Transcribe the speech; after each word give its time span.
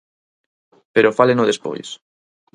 Pero 0.93 1.15
fáleno 1.17 1.49
despois. 1.51 1.89